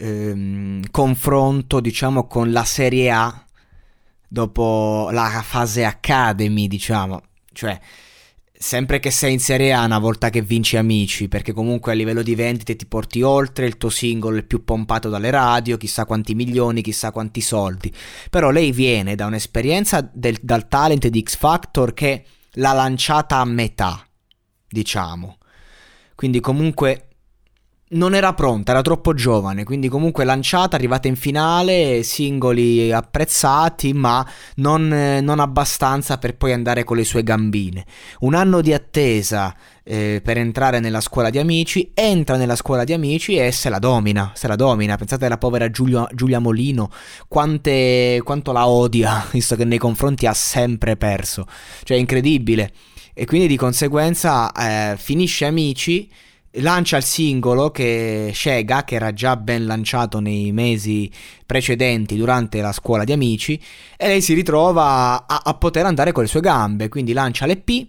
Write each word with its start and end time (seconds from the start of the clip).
ehm, 0.00 0.82
confronto, 0.90 1.80
diciamo, 1.80 2.26
con 2.26 2.50
la 2.50 2.64
Serie 2.64 3.10
A 3.10 3.44
dopo 4.26 5.08
la 5.12 5.42
fase 5.44 5.84
Academy, 5.84 6.66
diciamo. 6.66 7.22
Cioè, 7.52 7.78
sempre 8.52 9.00
che 9.00 9.10
sei 9.10 9.34
in 9.34 9.40
Serie 9.40 9.72
A 9.72 9.84
una 9.84 9.98
volta 9.98 10.30
che 10.30 10.40
vinci 10.40 10.76
amici, 10.76 11.28
perché 11.28 11.52
comunque 11.52 11.92
a 11.92 11.94
livello 11.94 12.22
di 12.22 12.34
vendite 12.34 12.76
ti 12.76 12.86
porti 12.86 13.22
oltre, 13.22 13.66
il 13.66 13.76
tuo 13.76 13.90
singolo 13.90 14.38
è 14.38 14.42
più 14.42 14.64
pompato 14.64 15.08
dalle 15.08 15.30
radio, 15.30 15.76
chissà 15.76 16.06
quanti 16.06 16.34
milioni, 16.34 16.82
chissà 16.82 17.10
quanti 17.10 17.40
soldi. 17.40 17.92
Però 18.30 18.50
lei 18.50 18.72
viene 18.72 19.14
da 19.14 19.26
un'esperienza 19.26 20.08
del, 20.12 20.38
dal 20.40 20.68
talent 20.68 21.06
di 21.08 21.22
X 21.22 21.36
Factor 21.36 21.92
che 21.92 22.24
l'ha 22.54 22.72
lanciata 22.72 23.36
a 23.36 23.44
metà, 23.44 24.06
diciamo. 24.68 25.38
Quindi 26.14 26.40
comunque 26.40 27.09
non 27.92 28.14
era 28.14 28.34
pronta, 28.34 28.70
era 28.72 28.82
troppo 28.82 29.14
giovane, 29.14 29.64
quindi 29.64 29.88
comunque 29.88 30.24
lanciata, 30.24 30.76
arrivata 30.76 31.08
in 31.08 31.16
finale, 31.16 32.02
singoli 32.02 32.92
apprezzati, 32.92 33.92
ma 33.92 34.24
non, 34.56 34.88
non 35.22 35.40
abbastanza 35.40 36.18
per 36.18 36.36
poi 36.36 36.52
andare 36.52 36.84
con 36.84 36.96
le 36.96 37.04
sue 37.04 37.22
gambine. 37.22 37.84
Un 38.20 38.34
anno 38.34 38.60
di 38.60 38.72
attesa 38.72 39.54
eh, 39.82 40.20
per 40.22 40.38
entrare 40.38 40.78
nella 40.78 41.00
scuola 41.00 41.30
di 41.30 41.38
amici, 41.38 41.90
entra 41.94 42.36
nella 42.36 42.54
scuola 42.54 42.84
di 42.84 42.92
amici 42.92 43.36
e 43.36 43.50
se 43.50 43.68
la 43.68 43.80
domina, 43.80 44.30
se 44.34 44.46
la 44.46 44.56
domina. 44.56 44.96
Pensate 44.96 45.26
alla 45.26 45.38
povera 45.38 45.68
Giulia, 45.70 46.06
Giulia 46.12 46.38
Molino, 46.38 46.90
quante, 47.26 48.20
quanto 48.22 48.52
la 48.52 48.68
odia, 48.68 49.26
visto 49.32 49.56
che 49.56 49.64
nei 49.64 49.78
confronti 49.78 50.26
ha 50.26 50.34
sempre 50.34 50.96
perso. 50.96 51.46
Cioè 51.82 51.96
è 51.96 52.00
incredibile 52.00 52.72
e 53.12 53.26
quindi 53.26 53.48
di 53.48 53.56
conseguenza 53.56 54.52
eh, 54.52 54.96
finisce 54.96 55.44
Amici, 55.44 56.08
lancia 56.54 56.96
il 56.96 57.04
singolo 57.04 57.70
che 57.70 58.32
Shega, 58.34 58.84
che 58.84 58.96
era 58.96 59.12
già 59.12 59.36
ben 59.36 59.66
lanciato 59.66 60.18
nei 60.18 60.52
mesi 60.52 61.10
precedenti 61.46 62.16
durante 62.16 62.60
la 62.60 62.72
scuola 62.72 63.04
di 63.04 63.12
Amici, 63.12 63.60
e 63.96 64.08
lei 64.08 64.20
si 64.20 64.34
ritrova 64.34 65.26
a, 65.26 65.42
a 65.44 65.54
poter 65.54 65.86
andare 65.86 66.12
con 66.12 66.22
le 66.22 66.28
sue 66.28 66.40
gambe, 66.40 66.88
quindi 66.88 67.12
lancia 67.12 67.46
l'EP 67.46 67.88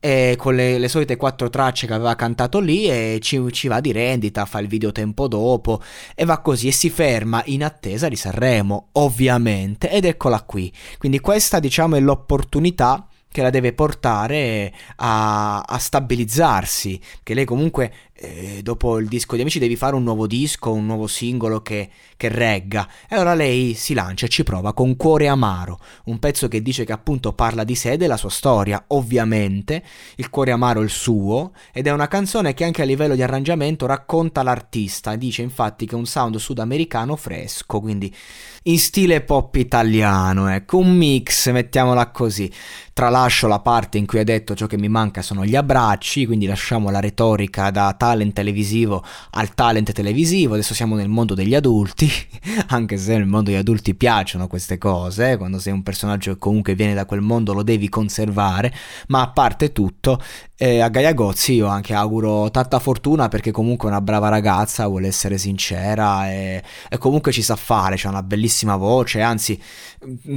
e 0.00 0.36
con 0.38 0.54
le, 0.54 0.78
le, 0.78 0.86
solite 0.86 1.16
quattro 1.16 1.50
tracce 1.50 1.88
che 1.88 1.92
aveva 1.92 2.14
cantato 2.14 2.60
lì 2.60 2.88
e 2.88 3.18
ci, 3.20 3.44
ci, 3.50 3.66
va 3.66 3.80
di 3.80 3.90
rendita, 3.90 4.44
fa 4.44 4.60
il 4.60 4.68
video 4.68 4.92
tempo 4.92 5.26
dopo 5.26 5.82
e 6.14 6.24
va 6.24 6.38
così 6.38 6.68
e 6.68 6.72
si 6.72 6.88
ferma 6.88 7.42
in 7.46 7.64
attesa 7.64 8.08
di 8.08 8.14
Sanremo, 8.14 8.90
ovviamente, 8.92 9.90
ed 9.90 10.04
eccola 10.04 10.42
qui. 10.42 10.72
Quindi 10.98 11.18
questa 11.18 11.58
diciamo 11.58 11.96
è 11.96 12.00
l'opportunità 12.00 13.07
che 13.30 13.42
la 13.42 13.50
deve 13.50 13.72
portare 13.72 14.72
a, 14.96 15.60
a 15.60 15.78
stabilizzarsi, 15.78 17.00
che 17.22 17.34
lei 17.34 17.44
comunque 17.44 17.92
eh, 18.20 18.60
dopo 18.62 18.98
il 18.98 19.06
disco 19.06 19.36
di 19.36 19.42
Amici 19.42 19.60
devi 19.60 19.76
fare 19.76 19.94
un 19.94 20.02
nuovo 20.02 20.26
disco, 20.26 20.72
un 20.72 20.86
nuovo 20.86 21.06
singolo 21.06 21.62
che, 21.62 21.88
che, 22.16 22.28
regga. 22.28 22.88
E 23.08 23.14
allora 23.14 23.34
lei 23.34 23.74
si 23.74 23.94
lancia 23.94 24.26
e 24.26 24.28
ci 24.28 24.42
prova 24.42 24.72
con 24.72 24.96
Cuore 24.96 25.28
Amaro, 25.28 25.78
un 26.06 26.18
pezzo 26.18 26.48
che 26.48 26.60
dice 26.60 26.84
che 26.84 26.92
appunto 26.92 27.32
parla 27.32 27.62
di 27.62 27.76
sé 27.76 27.92
e 27.92 27.96
della 27.96 28.16
sua 28.16 28.30
storia. 28.30 28.82
Ovviamente 28.88 29.84
il 30.16 30.30
Cuore 30.30 30.50
Amaro 30.50 30.80
è 30.80 30.84
il 30.84 30.90
suo 30.90 31.52
ed 31.72 31.86
è 31.86 31.92
una 31.92 32.08
canzone 32.08 32.54
che 32.54 32.64
anche 32.64 32.82
a 32.82 32.86
livello 32.86 33.14
di 33.14 33.22
arrangiamento 33.22 33.86
racconta 33.86 34.42
l'artista. 34.42 35.14
Dice 35.14 35.42
infatti 35.42 35.86
che 35.86 35.94
è 35.94 35.98
un 35.98 36.06
sound 36.06 36.36
sudamericano 36.36 37.14
fresco, 37.14 37.78
quindi 37.80 38.12
in 38.64 38.78
stile 38.78 39.20
pop 39.20 39.54
italiano, 39.54 40.48
ecco, 40.48 40.78
un 40.78 40.94
mix, 40.94 41.50
mettiamola 41.50 42.10
così. 42.10 42.50
Tralascio 42.92 43.46
la 43.46 43.60
parte 43.60 43.96
in 43.96 44.06
cui 44.06 44.18
ha 44.18 44.24
detto 44.24 44.56
ciò 44.56 44.66
che 44.66 44.76
mi 44.76 44.88
manca 44.88 45.22
sono 45.22 45.44
gli 45.44 45.54
abbracci, 45.54 46.26
quindi 46.26 46.46
lasciamo 46.46 46.90
la 46.90 47.00
retorica 47.00 47.70
da 47.70 47.94
talent 48.08 48.32
televisivo 48.32 49.04
al 49.32 49.54
talent 49.54 49.92
televisivo, 49.92 50.54
adesso 50.54 50.72
siamo 50.72 50.96
nel 50.96 51.08
mondo 51.08 51.34
degli 51.34 51.54
adulti, 51.54 52.10
anche 52.68 52.96
se 52.96 53.16
nel 53.16 53.26
mondo 53.26 53.50
degli 53.50 53.58
adulti 53.58 53.94
piacciono 53.94 54.46
queste 54.46 54.78
cose, 54.78 55.36
quando 55.36 55.58
sei 55.58 55.72
un 55.74 55.82
personaggio 55.82 56.32
che 56.32 56.38
comunque 56.38 56.74
viene 56.74 56.94
da 56.94 57.04
quel 57.04 57.20
mondo 57.20 57.52
lo 57.52 57.62
devi 57.62 57.88
conservare, 57.88 58.72
ma 59.08 59.22
a 59.22 59.30
parte 59.30 59.72
tutto, 59.72 60.22
eh, 60.60 60.80
a 60.80 60.88
Gaia 60.88 61.12
Gozzi 61.12 61.52
io 61.52 61.68
anche 61.68 61.94
auguro 61.94 62.50
tanta 62.50 62.80
fortuna 62.80 63.28
perché 63.28 63.52
comunque 63.52 63.88
è 63.88 63.92
una 63.92 64.00
brava 64.00 64.28
ragazza, 64.28 64.88
vuole 64.88 65.06
essere 65.06 65.38
sincera 65.38 66.28
e, 66.32 66.60
e 66.88 66.98
comunque 66.98 67.30
ci 67.30 67.42
sa 67.42 67.54
fare, 67.54 67.94
c'ha 67.96 68.08
una 68.08 68.24
bellissima 68.24 68.74
voce, 68.74 69.20
anzi 69.20 69.60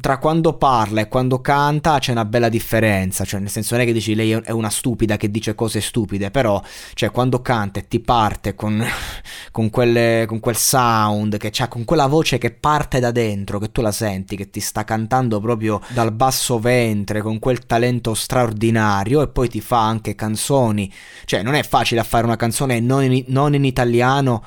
tra 0.00 0.16
quando 0.16 0.54
parla 0.54 1.02
e 1.02 1.08
quando 1.08 1.42
canta 1.42 1.98
c'è 1.98 2.12
una 2.12 2.24
bella 2.24 2.48
differenza, 2.48 3.24
cioè 3.24 3.40
nel 3.40 3.50
senso 3.50 3.74
non 3.74 3.84
è 3.84 3.86
che 3.86 3.92
dici 3.92 4.14
lei 4.14 4.30
è 4.32 4.50
una 4.52 4.70
stupida 4.70 5.18
che 5.18 5.30
dice 5.30 5.54
cose 5.54 5.82
stupide, 5.82 6.30
però 6.30 6.62
cioè 6.94 7.10
quando 7.10 7.42
canta 7.42 7.80
e 7.80 7.86
ti 7.86 8.00
parte 8.00 8.54
con, 8.54 8.82
con, 9.52 9.68
quelle, 9.68 10.24
con 10.26 10.40
quel 10.40 10.56
sound, 10.56 11.36
che 11.36 11.50
c'ha, 11.52 11.68
con 11.68 11.84
quella 11.84 12.06
voce 12.06 12.38
che 12.38 12.52
parte 12.52 13.00
da 13.00 13.10
dentro, 13.10 13.58
che 13.58 13.70
tu 13.70 13.82
la 13.82 13.92
senti, 13.92 14.34
che 14.34 14.48
ti 14.48 14.60
sta 14.60 14.84
cantando 14.84 15.40
proprio 15.40 15.80
dal 15.88 16.12
basso 16.12 16.58
ventre, 16.58 17.20
con 17.20 17.38
quel 17.38 17.66
talento 17.66 18.14
straordinario 18.14 19.20
e 19.20 19.28
poi 19.28 19.48
ti 19.50 19.60
fa 19.60 19.84
anche 20.06 20.14
canzoni, 20.14 20.92
cioè 21.24 21.42
non 21.42 21.54
è 21.54 21.62
facile 21.64 22.02
fare 22.04 22.24
una 22.24 22.36
canzone 22.36 22.78
non 22.80 23.02
in, 23.02 23.24
non 23.28 23.54
in 23.54 23.64
italiano 23.64 24.44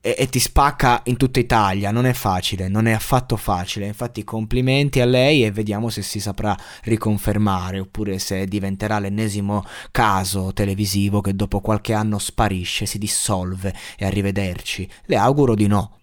e, 0.00 0.16
e, 0.18 0.28
ti 0.28 0.40
spacca 0.40 1.02
in 1.04 1.16
tutta 1.16 1.38
Italia. 1.38 1.90
Non 1.90 2.06
è 2.06 2.12
facile, 2.12 2.68
non 2.68 2.86
è 2.86 2.92
affatto 2.92 3.36
facile. 3.36 3.86
Infatti, 3.86 4.24
complimenti 4.24 5.00
a 5.00 5.04
lei 5.04 5.44
e 5.44 5.52
vediamo 5.52 5.88
se 5.88 6.02
si 6.02 6.18
saprà 6.18 6.56
riconfermare 6.84 7.78
oppure 7.78 8.18
se 8.18 8.46
diventerà 8.46 8.98
l'ennesimo 8.98 9.64
caso 9.92 10.52
televisivo 10.52 11.20
che 11.20 11.34
dopo 11.34 11.60
qualche 11.60 11.92
anno 11.92 12.18
sparisce, 12.18 12.86
si 12.86 12.98
dissolve 12.98 13.74
e 13.96 14.04
arrivederci. 14.04 14.88
Le 15.06 15.16
auguro 15.16 15.54
di 15.54 15.66
no. 15.66 15.98